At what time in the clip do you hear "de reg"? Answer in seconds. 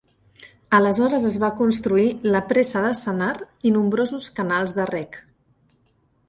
4.81-5.21